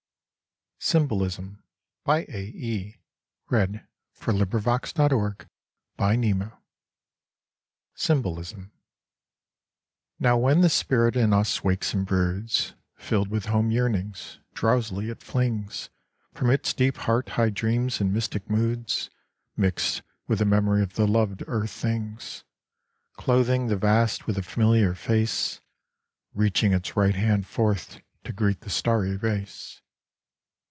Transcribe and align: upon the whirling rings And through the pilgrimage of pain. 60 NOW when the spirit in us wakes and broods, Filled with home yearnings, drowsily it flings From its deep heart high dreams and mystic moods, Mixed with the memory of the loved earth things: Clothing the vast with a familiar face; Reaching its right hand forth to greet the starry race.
upon 0.89 1.07
the 1.07 1.15
whirling 1.15 1.59
rings 2.07 2.97
And 3.51 3.87
through 4.15 4.37
the 4.39 4.47
pilgrimage 4.47 4.97
of 4.97 5.47
pain. 5.95 6.51
60 7.95 8.65
NOW 10.19 10.37
when 10.39 10.61
the 10.61 10.69
spirit 10.71 11.15
in 11.15 11.31
us 11.33 11.63
wakes 11.63 11.93
and 11.93 12.03
broods, 12.03 12.73
Filled 12.95 13.27
with 13.27 13.45
home 13.45 13.69
yearnings, 13.69 14.39
drowsily 14.55 15.09
it 15.11 15.21
flings 15.21 15.91
From 16.33 16.49
its 16.49 16.73
deep 16.73 16.97
heart 16.97 17.29
high 17.29 17.51
dreams 17.51 18.01
and 18.01 18.11
mystic 18.11 18.49
moods, 18.49 19.11
Mixed 19.55 20.01
with 20.27 20.39
the 20.39 20.45
memory 20.45 20.81
of 20.81 20.95
the 20.95 21.05
loved 21.07 21.43
earth 21.45 21.69
things: 21.71 22.43
Clothing 23.17 23.67
the 23.67 23.77
vast 23.77 24.25
with 24.25 24.35
a 24.35 24.41
familiar 24.41 24.95
face; 24.95 25.61
Reaching 26.33 26.73
its 26.73 26.97
right 26.97 27.15
hand 27.15 27.45
forth 27.45 27.99
to 28.23 28.33
greet 28.33 28.61
the 28.61 28.71
starry 28.71 29.15
race. 29.15 29.77